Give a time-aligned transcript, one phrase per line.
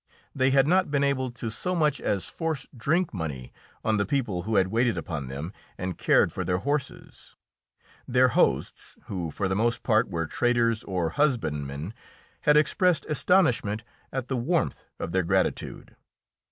[0.33, 3.53] They had not been able to so much as force drink money
[3.85, 7.35] on the people who had waited upon them and cared for their horses.
[8.07, 11.93] Their hosts, who for the most part were traders or husbandmen,
[12.49, 15.95] had expressed astonishment at the warmth of their gratitude.